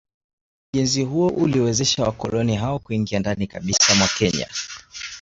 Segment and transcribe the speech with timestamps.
[0.73, 4.47] Ujenzi huo uliwezesha wakoloni hao kuingia ndani kabisa mwa Kenya